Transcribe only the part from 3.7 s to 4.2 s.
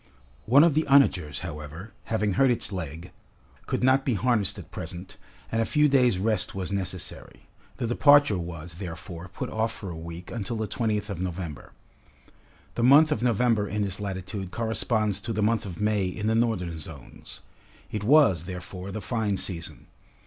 not be